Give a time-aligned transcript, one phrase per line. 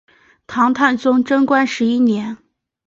[0.47, 2.35] 唐太宗贞观十一年。